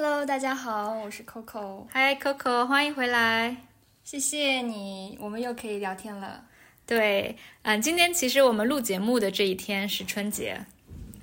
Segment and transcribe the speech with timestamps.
[0.00, 1.84] Hello，大家好，我是 Coco。
[1.90, 3.56] 嗨，Coco，欢迎回来。
[4.04, 6.44] 谢谢你，我们又可以聊天了。
[6.86, 10.64] 对，嗯，今天其实我们录节目的这一天是春节，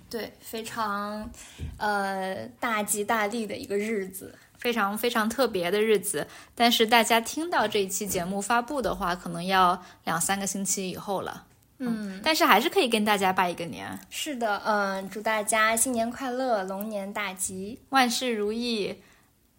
[0.10, 1.32] 对，非常
[1.78, 6.28] 呃大吉大利的一个日子，非常非常特别的日子。
[6.54, 11.46] 但是大家听到这一期节目发布的话，可能要两三个星期以后了。
[11.78, 14.00] 嗯，但是还是可以跟大家拜一个年。
[14.10, 19.02] 是的，嗯，祝大家新年快乐，龙年大吉，万事如意，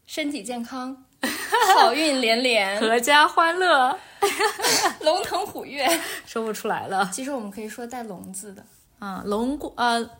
[0.06, 1.04] 身体健康，
[1.76, 3.98] 好运连连，阖家欢乐，
[5.02, 5.86] 龙腾虎跃，
[6.24, 7.10] 说不出来了。
[7.12, 8.64] 其实我们可以说带“龙”字的，
[9.00, 10.10] 嗯，龙光呃，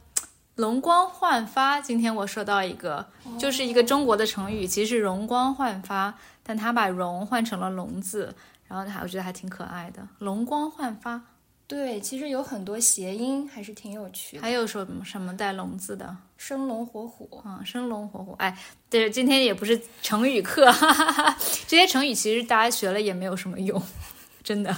[0.55, 1.81] 容光焕发。
[1.81, 3.07] 今天我说到一个，
[3.39, 8.35] 就是一个中国的成语，其实是容光焕发，但他把“容”换成了“龙”字，
[8.69, 11.23] 然后还我觉得还挺可爱的，容光焕发。
[11.69, 14.43] 对，其实有很多谐音，还是挺有趣的。
[14.43, 16.17] 还有什么什么带“龙”字的？
[16.37, 18.35] 生龙活虎啊，生龙活虎。
[18.39, 18.57] 哎，
[18.89, 21.37] 对，今天也不是成语课，哈哈哈。
[21.67, 23.83] 这些成语其实大家学了也没有什么用，
[24.45, 24.73] 真的，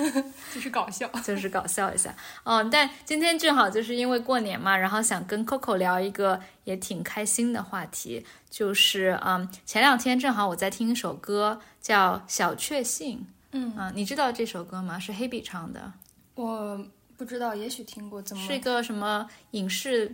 [0.54, 2.14] 就是搞笑，就是搞笑一下。
[2.42, 13.18] 嗯，但今天正好就是因为过年嘛，然后想跟 Coco 聊一个也挺开心的话题，就是嗯，前两天正好我在听一首歌，叫《小确幸》。
[13.52, 14.98] 嗯啊，你知道这首歌吗？
[14.98, 15.92] 是黑笔唱的。
[16.34, 16.84] 我
[17.16, 18.20] 不知道，也许听过。
[18.20, 20.12] 怎么是一个什么影视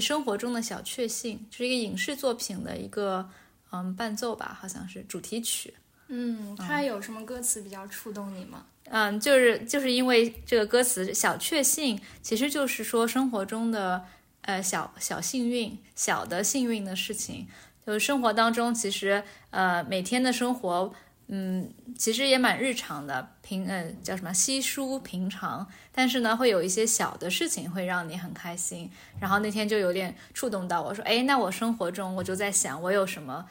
[0.00, 1.44] 生活中的小确幸？
[1.50, 3.28] 是一个影视作品的一个
[3.70, 5.74] 嗯伴奏吧，好像是主题曲。
[6.08, 8.64] 嗯，它有什么歌词比较触动你吗？
[8.84, 14.04] 嗯，就是就是因为这个歌词“小确幸”，其实就是说生活中的
[14.42, 17.46] 呃小小幸运、小的幸运的事情。
[17.84, 20.92] 就是生活当中，其实呃每天的生活。
[21.28, 28.90] 嗯，其实也蛮日常的，平呃叫什么稀疏平常，但是呢，会有一些小的事情会让你很开心。
[29.18, 33.46] 然后那天就有点触动到我说，哎，那我生活中我就在想，我有什么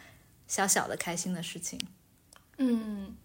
[0.47, 1.79] 小小的开心的事情？
[2.57, 3.16] 嗯，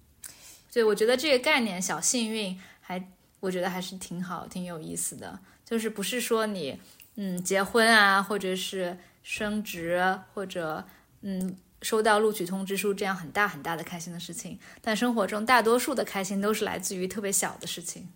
[0.71, 3.07] 所以我觉得这个概念小幸运还，
[3.41, 5.39] 我觉得还是挺好，挺有意思的。
[5.67, 6.81] 就是不是说你
[7.17, 10.87] 嗯结婚啊，或者是升职，或者
[11.21, 11.55] 嗯。
[11.83, 18.09] 收到录取通知书这样很大很大的开心的事情，但生活中大多数的开心都是来自于特别小的事情。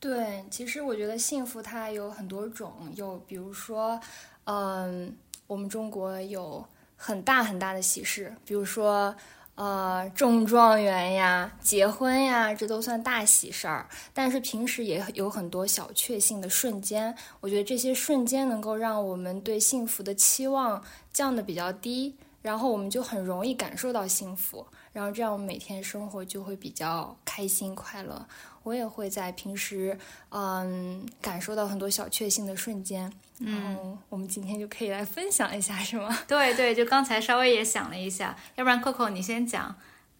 [0.00, 3.98] 对，其实我觉得幸福它有很多种，有比如说，
[4.44, 5.16] 嗯，
[5.46, 6.62] 我们中国有
[6.96, 9.16] 很大很大的喜事，比如说
[9.54, 13.88] 呃中状元呀、结婚呀，这都算大喜事儿。
[14.12, 22.16] 但是平时也有很多小确幸的瞬间，我觉得这些瞬间能够让我们对幸福的期望降的比较低。
[22.44, 28.26] 然后我们就很容易感受到幸福，然后这样我们每天生活就会比较开心快乐。
[28.64, 33.10] 我也会在平时，嗯，感受到很多小确幸的瞬间。
[33.38, 36.18] 嗯，我们今天就可以来分享一下，是吗？
[36.28, 39.74] 对对，就刚才稍微也想了一下，要不然 Coco 你先讲，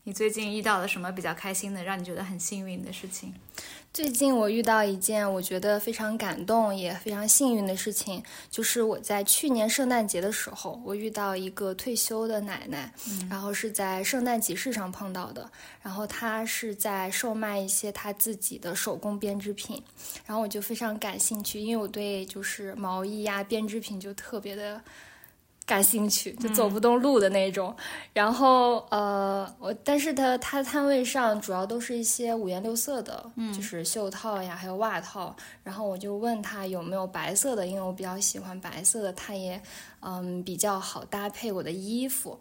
[0.04, 3.34] 你最近遇到了什么比较开心的，让你觉得很幸运的事情？
[3.94, 12.92] 最近我遇到一件我觉得非常感动也非常幸运的事情，就是我在去年圣诞节的时候，我遇到一个退休的奶奶，
[13.30, 15.48] 然后是在圣诞集市上碰到的，
[15.80, 19.80] 然后她是在售卖一些她自己的手工编织品，
[20.26, 24.82] 然后我就非常感兴趣，因为我对就是毛衣呀编织品就特别的。
[25.66, 27.74] 感兴趣就走不动路的那种，
[28.12, 35.34] 然后呃，我但是他他摊位上主要都是一些五颜六色的，就是袖套呀，还有袜套。
[35.62, 39.58] 然后我就问他有没有白色的，因为我比较喜欢白色的，他也
[40.00, 42.38] 嗯比较好搭配我的衣服。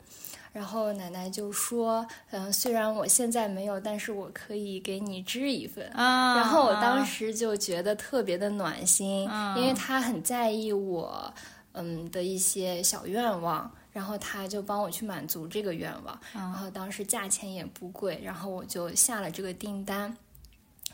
[0.52, 5.90] 然后奶奶就说，嗯，虽然我现在没有，但是我可以给你织一份。
[5.94, 9.22] 啊，然后我当时就觉得特别的暖心，
[9.56, 11.34] 因为他很在意我。
[11.74, 20.16] 嗯的一些小愿望，然后他就帮我去满足这个愿望，然后当时价钱也不贵，然后我就下了这个订单。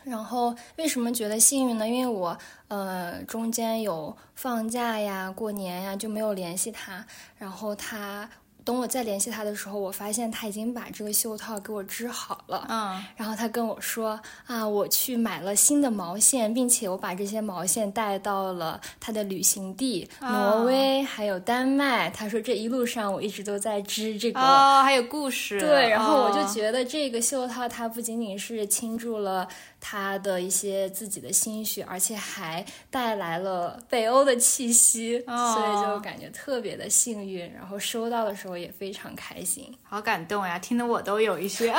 [0.02, 1.86] 然后为什么觉得幸运呢？
[1.86, 2.36] 因为我
[2.68, 7.06] 呃中间有放假呀、过年呀就没有联系他，
[7.38, 8.28] 然后他。
[8.70, 12.64] 等我再联系他的时候，我发现他已经把这个袖套给我织好了。
[12.68, 22.08] 嗯，然后他跟我说啊，我去买了新的毛线，并且我把这些毛线带到了他的旅行地挪威，还有丹麦。
[22.10, 24.38] 他说这一路上我一直都在织这个。
[24.38, 25.58] 哦，还有故事。
[25.58, 29.48] 对，然后我就觉得这个袖套它不仅仅是倾注了
[29.80, 37.50] 他的一些自己的心血，而且还带来了北欧的气息，所以就感觉特别的幸运。
[37.52, 38.50] 然后收到的时候。
[38.60, 40.58] 也非常开心，好感动呀！
[40.58, 41.72] 听得我都有一些，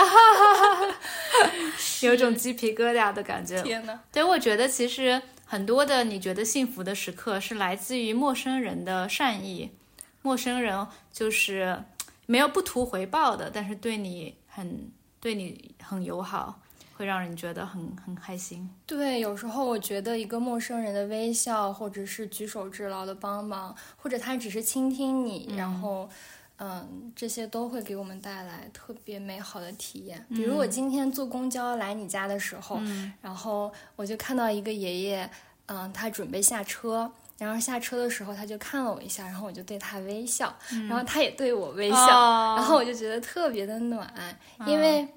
[2.02, 3.62] 有种鸡皮疙瘩的感觉。
[3.62, 9.70] 天呐，对，我觉得其实很多的你觉得幸福的时刻是来自于陌生人的善意。
[10.24, 11.84] 陌生人就是
[12.26, 14.90] 没有不图回报的，但是对你很
[15.20, 16.61] 对你很友好，
[17.02, 18.70] 会让人觉得很很开心。
[18.86, 26.08] 对，有时候我觉得一个陌生人的微笑，或者是举手之劳的帮忙，或者他只是倾听你，然后。
[26.64, 30.24] 嗯，这些都会给我们带来特别美好的体验。
[30.30, 32.80] 比如我今天坐公交来你家的时候，
[33.20, 35.28] 然后我就看到一个爷爷，
[35.66, 40.56] 嗯，他准备下车，然后下车的时候他就看了我一下，然后我就对他微笑，
[40.88, 44.08] 然后他也对我微笑，然后我就觉得特别的暖，
[44.68, 45.08] 因为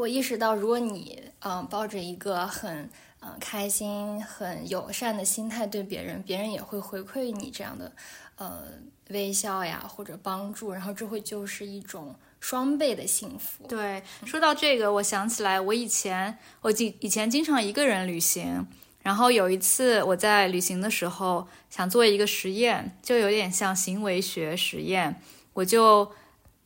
[0.00, 2.88] 我意识到，如果你嗯抱着一个很
[3.20, 7.92] 嗯开心、很友善的心态对别人，别人也会回馈你这样的
[8.36, 8.64] 呃。
[9.10, 13.66] 微笑呀，或者帮助，然后这会就是一种双倍的幸福。
[13.66, 18.68] 对，说到这个，我想起来，我以前我经以前经常一个人旅行，
[19.02, 25.20] 然后有一次我在旅行的时候想做一个实验，就有点像行为学实验，
[25.54, 26.12] 我就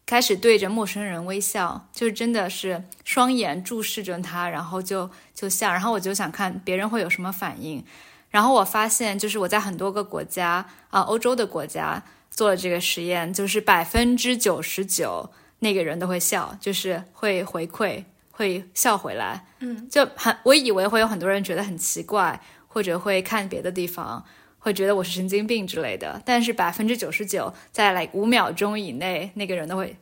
[0.06, 7.84] 开始对着陌生人微笑，就是真的是双眼注视着他，然后就就笑，然后我就想看别人会有什么反应，
[8.30, 12.02] 然后我发现就是我在很多个国家啊，欧洲的国家。
[12.36, 15.30] 做了这个实验，就是百分之九十九
[15.60, 18.02] 那个人都会笑，就是会回馈，
[18.32, 19.46] 会笑回来。
[19.60, 24.24] 嗯，就很我以为会有很多人觉得很奇怪，或者会看别的地方，
[24.64, 26.22] 会觉得我是神经病之类的。
[26.24, 29.94] 但是百分之九十九在来五秒钟以内，那个人都会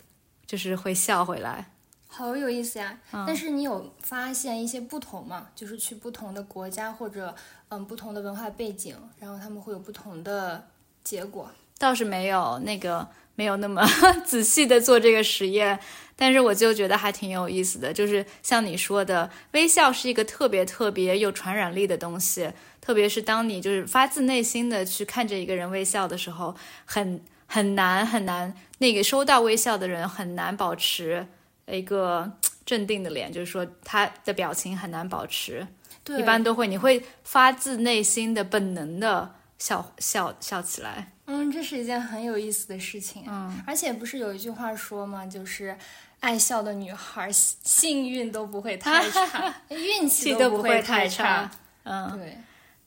[0.46, 1.72] 就是会笑回来，
[2.06, 2.96] 好有意思呀。
[3.26, 5.48] 但是你有发现一些不同吗？
[5.56, 7.34] 就是去不同的国家或者
[7.70, 10.68] 嗯不同的文化背景，然后他们会有不同的
[11.02, 11.50] 结果。
[11.76, 13.84] 倒是没有那个没有那么
[14.24, 15.76] 仔细的做这个实验，
[16.14, 17.92] 但是我就觉得还挺有意思的。
[17.92, 31.26] 就是像你说的，微笑是一个特别特别有传染力的东西，特别是当你就是发自内心的去看着一个人微笑的时候，很很难很难，那个收到微笑的人很难保持
[31.66, 32.32] 一个
[32.66, 35.66] 镇定的脸，就是说他的表情很难保持，
[36.02, 41.12] 对一般都会你会发自内心的本能的笑笑笑起来。
[41.26, 43.24] 嗯，这是一件很有意思的事情。
[43.28, 45.24] 嗯，而且不是有一句话说吗？
[45.24, 45.78] 就是
[46.18, 51.48] 爱笑的女孩幸运都不会太差， 运气都不会太差。
[51.84, 52.38] 嗯，对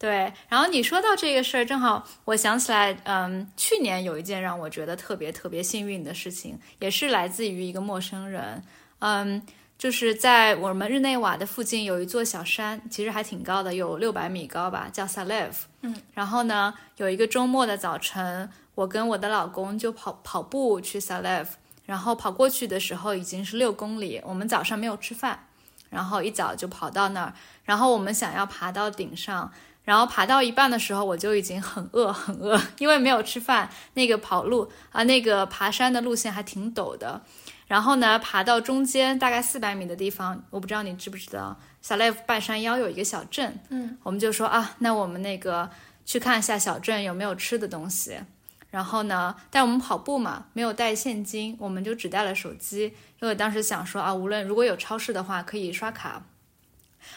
[0.05, 0.31] 对。
[0.47, 8.63] 然后你说到这个事儿，正好我想起来，嗯，去年有一件让我觉得特别特别幸运的事情，也是来自于一个陌生人。
[8.99, 9.41] 嗯。
[9.77, 15.51] 就是在我们日内瓦的附近有一座小山，其实还挺高的，有六百米高吧，叫 Salev。
[15.81, 21.47] 嗯，然后呢，有一个周末的早晨，我跟我的老公就跑跑步去 Salev，
[21.85, 24.21] 然后跑过去的时候已经是六公里。
[24.23, 25.37] 我们早上没有吃饭，
[25.89, 27.33] 然后一早就跑到那儿，
[27.65, 29.51] 然后我们想要爬到顶上，
[29.85, 33.69] 然后爬到一半的时候我就已经很饿 很饿，因为没有吃饭。
[33.93, 37.21] 那个跑路啊，那个爬山的路线还挺陡的。
[37.67, 43.59] 然后呢，爬到中间大概四百米的地方，我不知道你知不知道，萨列夫半山腰有一个小镇。
[43.69, 45.69] 嗯，我们就说啊，那我们那个
[46.05, 48.19] 去看一下小镇有没有吃的东西。
[48.71, 56.21] 然后呢，但我们跑步嘛，没有带现金，我们就只带了手机，因为当时想说啊，无论如果有超市的话，可以刷卡。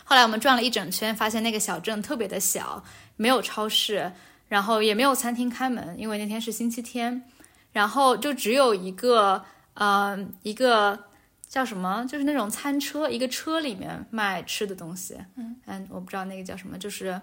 [0.04, 2.82] 后来我们转了一整圈，发现那个小镇特别的小，
[3.16, 4.12] 没有超市，
[4.48, 7.22] 然后也没有餐厅开门，因为那天是星期天，
[7.72, 9.44] 然后就只有一个。
[9.80, 10.98] 呃，一个
[11.48, 15.16] 叫什么，就是那种餐车，一个车里面卖吃的东西。
[15.36, 17.20] 嗯，嗯，我不知道那个叫什么，就是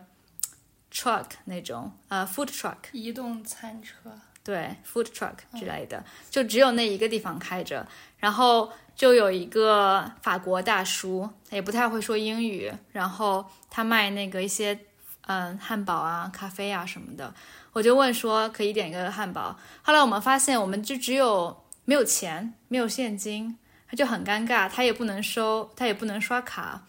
[0.90, 4.10] truck 那种，呃，food truck，移动餐车。
[4.42, 7.86] 对，food truck 之类的，就只有那一个地方开着。
[8.18, 14.80] 然后就有一个法国大叔，也不太会说英语，然后他卖那个一些
[15.28, 17.34] 嗯汉堡啊、咖啡啊什么的。
[17.74, 19.56] 我就问说可以点一个汉堡。
[19.84, 21.64] 后来我们发现，我们就只有。
[21.88, 26.82] 没有钱，没有现金，他就很尴尬，他也不能收，他也不能刷卡。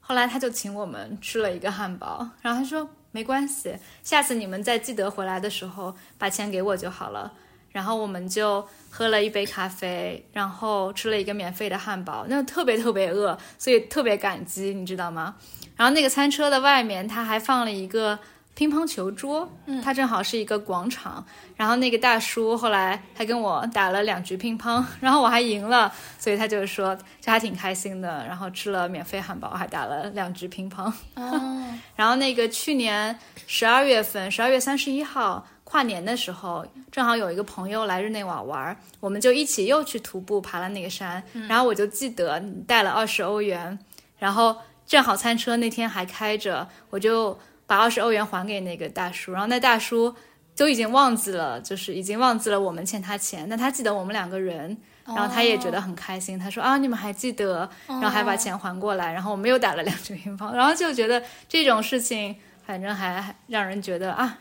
[0.00, 7.30] 后来他就请我们吃了一个汉堡，然后他说没关系，下次你们再记得回来的时候把钱给我就好了。
[7.70, 15.36] 然后我们就喝了一杯咖啡，然后吃了一个免费的汉堡，那特别特别饿，所以特别感激，你知道吗？
[15.76, 18.18] 然后那个餐车的外面他还放了一个。
[18.58, 21.24] 乒乓球桌，嗯，它正好是一个广场，
[21.54, 30.92] 然后那个大叔后来还跟我打了两局乒乓， 然后我还赢了，所以他就说就还挺开心的，然后吃了免费汉堡，还打了两局乒乓。
[31.14, 43.78] 哦， 然后那个去年十二月份，十二月三十一号跨年的时候，正好有一个朋友来日内瓦玩，我们就一起又去徒步爬了那个山，然后我就记得带了二十欧元，
[44.18, 47.38] 然后正好餐车那天还开着，我就。
[47.68, 50.12] 把二十欧元还给那个大叔，然后那大叔
[50.56, 56.38] 都已经忘记了，就是已经忘记了我们欠他钱，但他记得我们两个人，然后他也觉得很开心。
[56.38, 62.34] 他说啊，你们还记得，然后还把钱还过来，然后我们又打了两局乒乓，然后就觉得这种事情，
[62.66, 64.38] 反正还让人觉得啊，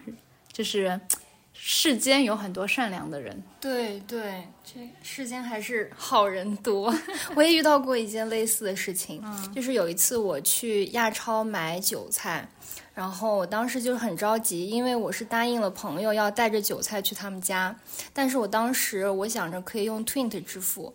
[0.54, 1.00] 就是
[1.52, 3.44] 世间有很多善良的人。
[3.60, 6.94] 对对，这世间还是好人多。
[7.36, 9.22] 我也遇到过一件类似的事情，
[9.54, 12.48] 就是有一次我去亚超买韭菜。
[12.98, 17.76] 然后我当时就很着急，因为我是答应了朋友要带着韭菜去他们家，
[18.12, 20.92] 但是我当时我想着可以用 Twint 支付，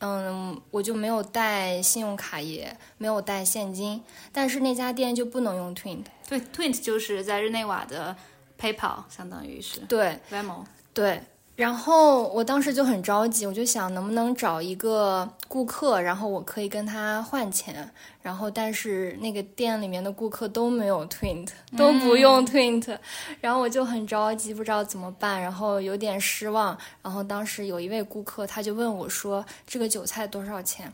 [0.00, 6.04] 嗯，我就没有带信用卡，也没有带现金，但是那家店就不能用 Twint。
[6.28, 8.14] 对，Twint 就是在日内瓦的
[8.60, 11.22] PayPal，相当于是对 Venmo，对。
[11.58, 17.90] 然后我当时就很着急，我就想能不能找一个顾客，然后我可以跟他换钱。
[18.22, 22.96] 然后但是那个店里面的顾客都没有 Twint，都不用 Twint，
[23.40, 26.78] 然后我就很着急，不知道怎么办，然后有点失望。
[27.02, 30.92] 然后当时有一位顾客，他就问我说：“这个韭菜多少钱？”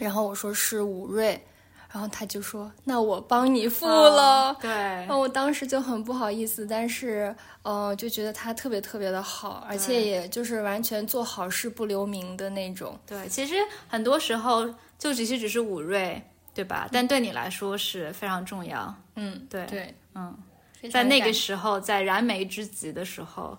[0.00, 1.38] 然后我说是五瑞。
[1.96, 13.00] 然后他就说：“那我帮你付了。”对，然后我当时就很不好意思，但是，呃，就觉得他特别特别的好，而且也就是完全做好事不留名的那种。
[13.06, 13.54] 对，其实
[13.88, 16.22] 很多时候就只是只是五瑞，
[16.52, 16.86] 对吧？
[16.92, 18.94] 但对你来说是非常重要。
[19.14, 20.36] 嗯，对对，嗯，
[20.92, 23.56] 在那个时候，在燃眉之急的时候，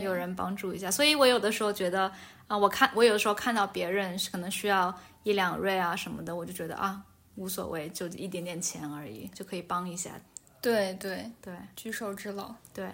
[0.00, 0.88] 有人帮助一下。
[0.88, 2.12] 所以我有的时候觉得，
[2.46, 7.02] 啊，我看我有的时候看到别人可能需要一两瑞啊什么的，我就觉得啊。
[7.36, 10.10] 无所谓，就一点点钱而已，就可以帮一下。
[10.60, 12.54] 对对对，举手之劳。
[12.72, 12.88] 对，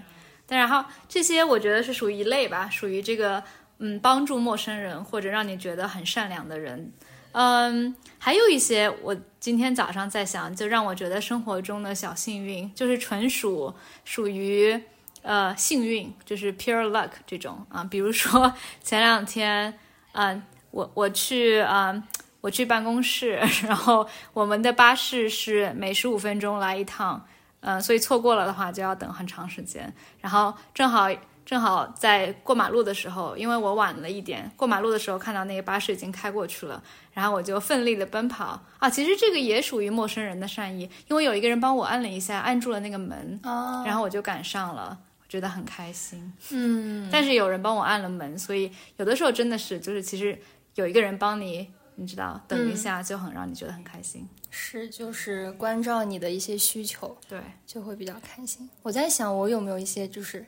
[0.47, 3.43] 但然后这些我觉得是属于一类吧，属于这个
[3.79, 6.93] 嗯帮助陌生人或者让你觉得很善良的人。
[7.33, 14.81] 嗯，还有一些我今天早上在想，就让我觉得生活中的小幸运，就是纯属属于
[15.21, 17.85] 呃幸运，就是 pure luck 这种啊。
[17.85, 19.79] 比如说前两天，
[20.13, 22.03] 嗯，我我去啊。
[22.41, 27.27] 我去办公室， 然后我们的巴士是每十五分钟来一趟，
[27.61, 29.93] 嗯，所以错过了的话就要等很长时间。
[30.21, 31.09] 然后正好
[31.45, 38.89] 正好在过马路的时候，因为我晚了一点，过马路的时候看到那个巴士已经开过去了，然后我就奋力的奔跑啊！
[38.89, 43.41] 其实这个也属于陌生人的善意，因为有一个人帮我按了一下，按住了那个门，
[43.85, 46.33] 然后我就赶上了，我觉得很开心。
[46.51, 50.39] 嗯，但是有人帮我按了门，所以有的时候真的是就是其实
[50.75, 51.69] 有一个人帮你。
[52.01, 54.25] 你知道，等一下就很让你觉得很开心。
[54.51, 58.71] 是，就是关照你的一些需求，对，就会比较开心。
[58.83, 60.47] 我在想，我有没有一些就是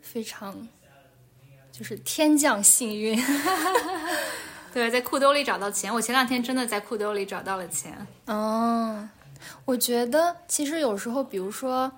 [0.00, 0.68] 非常
[1.72, 3.20] 就是天降幸运？
[4.72, 5.92] 对，在裤兜里找到钱。
[5.92, 8.06] 我前两天真的在裤兜里找到了钱。
[8.26, 9.08] 哦，
[9.64, 11.90] 我觉得其实有时候，比如说，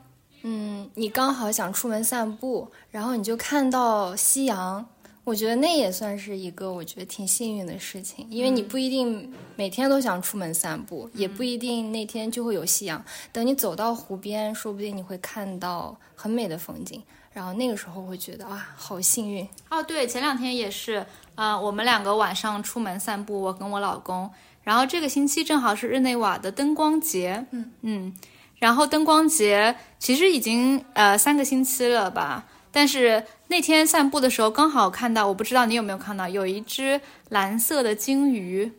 [0.44, 4.88] 嗯，你刚好想出门散步，然后你就看到夕阳。
[5.28, 13.04] 我觉得那也算是一个我觉得挺幸运的事情，因为你不一定每天都想出门散步，也不一定那天就会有夕阳。
[13.30, 19.82] 等你走到湖边，说不定你会看到很美的风景，然后那个时候会觉得啊，好幸运哦。
[19.82, 21.04] 对，前两天也是
[21.34, 24.30] 啊，我们两个晚上出门散步，我跟我老公，
[24.62, 28.14] 然后这个星期正好是日内瓦的灯光节，嗯嗯，
[28.56, 32.46] 然后灯光节其实已经呃三个星期了吧。
[32.78, 38.70] 但是那天散步的时候，刚好看到，我不知道你有没有看到，有一只蓝色的鲸鱼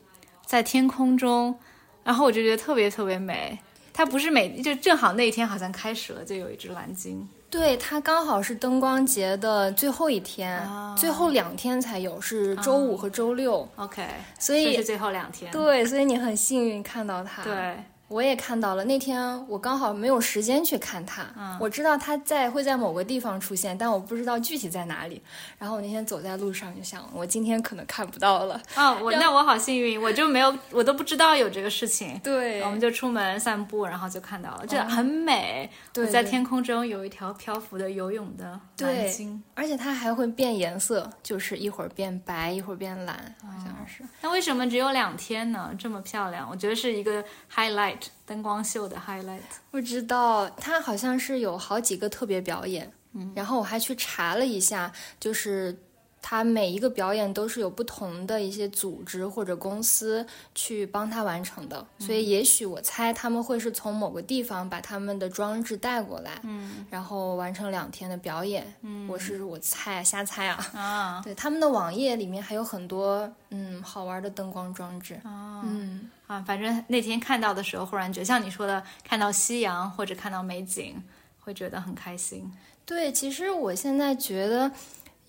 [0.46, 1.60] 在天空中，
[2.06, 3.60] 然后我就觉得特别特别美。
[3.92, 7.28] 它不是每就正好那一天好像开始了，就有一只蓝鲸。
[7.50, 10.66] 对，它刚好是灯光节的最后一天，
[10.96, 13.68] 最后两天才有，是周五和周六。
[13.76, 14.08] OK，
[14.40, 15.52] 所以是最后两天。
[15.52, 17.44] 对，所以你很幸运看到它。
[17.44, 17.76] 对。
[18.10, 21.26] 我也看到了，那天我刚好没有时间去看它。
[21.38, 25.22] 嗯，我知道它在会在某个地方出现，但我不知道具体在哪里。
[25.60, 28.60] 然后我那天走在路上就想，我今天可能看不到了。
[28.76, 32.20] 哦，我那我好幸运，我就没有，我都不知道有这个事情。
[32.24, 35.70] 对，我们就出门散步，然后就看到了，这很美。
[35.94, 44.04] 对，在天空中有一条漂浮的游泳的蓝鲸，而且它还会变颜色，就是一会儿变白，一会儿变蓝，好像是。
[44.22, 45.70] 那为什么只有两天呢？
[45.78, 47.24] 这么漂亮，我觉得是一个
[47.54, 47.99] highlight。
[48.26, 49.40] 灯光秀的 highlight，
[49.72, 55.78] 不知道他好像是有好几个特别表演，嗯，然后我还去查了一下，就是。
[56.22, 81.02] 他每一个表演都是有不同的一些组织或者公司去帮他完成的，所以也许我猜他们会是从某个地方把他们的装置带过来，嗯，然后完成两天的表演，嗯，我是我猜瞎猜啊，啊，对，他们的网页里面还有很多嗯好玩的灯光装置，啊，嗯啊，反正那天看到的时候，忽然觉得像你说的，看到夕阳或者看到美景，
[81.40, 82.52] 会觉得很开心。
[82.86, 84.72] 对，其实我现在觉得。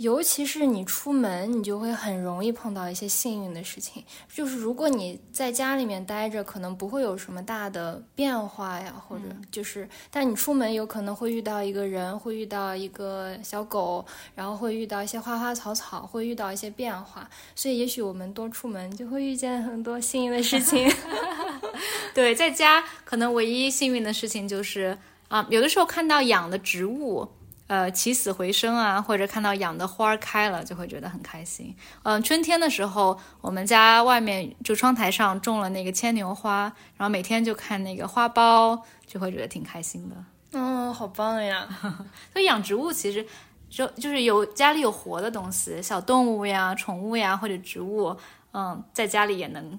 [0.00, 4.02] 尤其是你出门，你就会很容易碰到一些幸运的事情。
[4.32, 14.02] 就是如果你在家里面待着，可能不会有什么大的变化呀，或者就是，但你出门有可能会遇到一个人，会遇到一个小狗，
[14.34, 17.28] 然后会遇到一些花花草草，会遇到一些变化。
[17.54, 20.90] 所以，也许我们多出门，就会遇见很多幸运的事情。
[22.14, 24.96] 对，在家可能唯一幸运的事情就是
[25.28, 27.28] 啊，有的时候看到养的植物。
[27.70, 31.72] 呃，起死回生啊，或者看到养的花开了，就会觉得很开心。
[32.02, 36.62] 嗯，春天的时候，我们家外面就窗台上种了那个牵牛花，
[36.96, 40.16] 然后每天就看那个花苞，就会觉得挺开心的。
[40.50, 41.68] 嗯，好棒呀！
[42.34, 43.24] 所以养植物其实
[43.68, 48.16] 就就是有家里有活的东西，小动物呀、宠物呀或者植物，
[48.52, 49.78] 嗯，在家里也能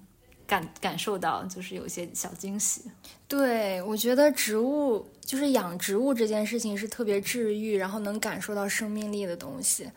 [0.51, 2.81] 感感受到，就是有一些小惊喜。
[3.25, 9.89] 对，我觉得植物就是养植物这件事情是特别治愈，然后能感受到生命力的东西。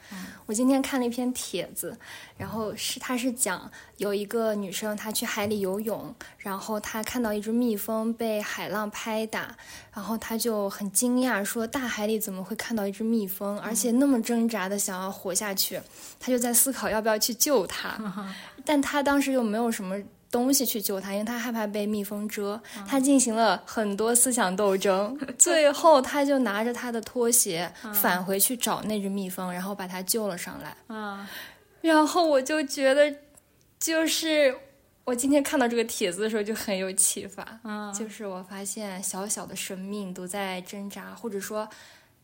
[0.46, 1.98] 我今天看了一篇帖子，
[2.36, 9.56] 然后是他是讲有一个女生她去海里游泳，然后她看到一只蜜蜂被海浪拍打，
[9.92, 15.80] 然后她就很惊讶，说大海里怎么会看到一只蜜蜂，而且那么挣扎的想要活下去？
[16.20, 17.98] 她就在思考要不要去救它，
[18.64, 20.00] 但她当时又没有什么。
[20.34, 22.60] 东西去救他，因为他害怕被蜜蜂蛰。
[22.88, 27.72] 他进行了很多思想斗争， 最后他就拿着他的拖鞋
[28.02, 30.76] 返回去找那只蜜蜂，然后把它救了上来。
[30.96, 31.30] 啊，
[31.82, 33.14] 然后我就觉得，
[33.78, 34.52] 就是
[35.04, 37.46] 我今天看到这个帖子的时候就很有启发。
[37.62, 41.68] 嗯，就是我发现小小的生命都在挣扎，或者说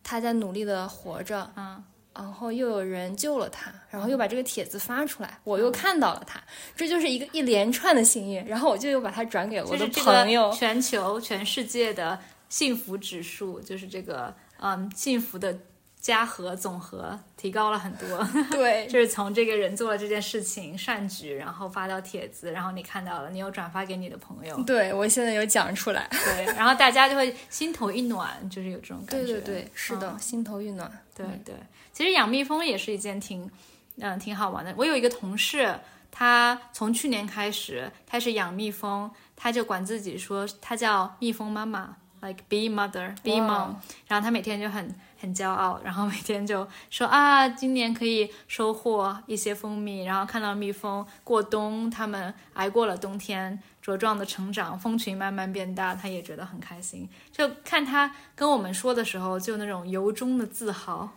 [0.02, 1.48] 他在努力的活着。
[1.56, 1.84] 嗯。
[2.14, 6.42] 然后又有人救了他，然后又把这个帖子发出来，我又看到了他，
[6.76, 8.44] 这就是一个一连串的幸运。
[8.44, 10.52] 然后我就又把它转给我的朋友。
[10.52, 15.56] 全球全世界的幸福指数就是这个，嗯，幸福的
[16.00, 18.26] 加和总和提高了很多。
[18.50, 24.60] 对，就是从这个人做了这件事情善举，然后发到帖子，然后你看到了，你又转发给你的朋友。
[24.62, 26.08] 对，我现在有讲出来。
[26.10, 29.34] 对，然后大家就会心头一暖，就是有这种感觉。
[29.34, 30.90] 对对对，是的，心头一暖。
[31.14, 31.54] 对对。
[31.92, 33.50] 其实养蜜蜂也是一件挺，
[33.98, 34.72] 嗯，挺好玩的。
[34.78, 35.78] 我有一个同事，
[36.10, 43.74] 他从去年开始开始养蜜蜂，他就管自己说他叫蜜蜂妈妈，like bee mother，bee mom。
[44.06, 57.08] 然后他每天就很很骄傲，然后每天就说啊，今年可以收获一些蜂蜜，然后看到蜜蜂过冬，他们挨过了冬天，茁壮的成长，蜂群慢慢变大，他也觉得很开心。
[57.30, 61.08] 就看他跟我们说的时候，就那种由衷的自豪。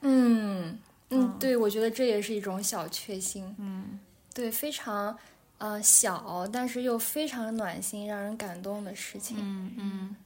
[0.00, 0.78] 嗯
[1.10, 3.54] 嗯，对，我觉得这也是一种小确幸。
[3.58, 3.98] 嗯，
[4.34, 5.16] 对，非常
[5.58, 9.36] 呃小，但是又非常暖心、让人感动的事情。
[9.40, 10.16] 嗯嗯，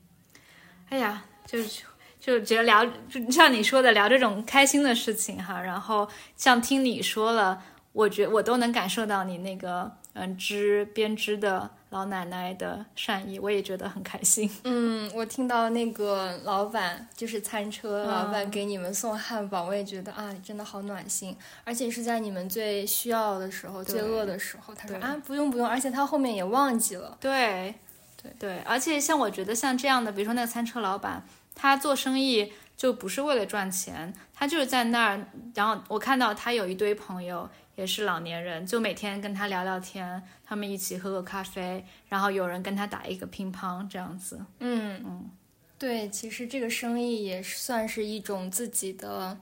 [0.89, 1.83] 哎呀，就是
[2.21, 11.71] 就觉得聊，就像你说的聊这种开心的事情哈，然后像听你说了，我觉我都能感受到你那个嗯织编织的。
[11.91, 14.51] 老奶奶的善意，我也觉得很开心。
[14.65, 21.35] 嗯，我听到那个老板就是餐车老板给你们送汉堡，我也觉得啊，真的好暖心。
[21.65, 27.17] 而且是在你们最需要的时候、最饿的时候，他说啊，不用不用，而且他后面也忘记了。
[27.19, 27.75] 对，
[28.21, 35.27] 对对，而且像我觉得像这样的，比如说那个餐车老板，他做生意就不是为了赚钱，他就是在那儿。
[35.55, 37.49] 然后我看到他有一堆朋友。
[37.79, 44.45] 也是老年人，就每天跟他聊聊天，他们一起喝个咖啡，然后有人跟他打一个乒乓，这样子。
[44.59, 45.31] 嗯嗯，
[45.79, 49.39] 对，其实这个生意也算是一种自己的，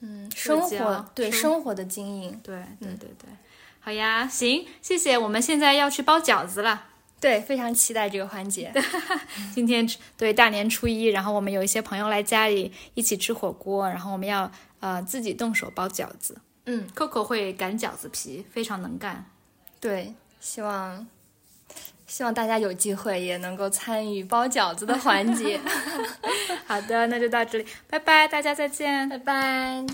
[0.00, 2.40] 嗯，生活对生活的经营。
[2.42, 3.28] 对对对对，
[3.78, 5.18] 好呀，行，谢谢。
[5.18, 6.86] 我们现在要去包饺子了，
[7.20, 8.72] 对，非常期待这个环节。
[9.54, 16.38] 今天对大年初一，然后我们有一些朋友来家里一起吃火锅，然后我们要呃自己动手包饺子。
[16.64, 19.24] 嗯，Coco 会擀饺子皮，非常能干。
[19.80, 21.06] 对，希望
[22.06, 25.60] 希望大家有机会也能够参与包饺子的环节。
[26.66, 29.86] 好的，那就到这里，拜拜，大家再见，拜拜。